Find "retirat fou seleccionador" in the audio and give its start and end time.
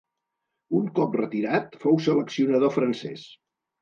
1.21-2.77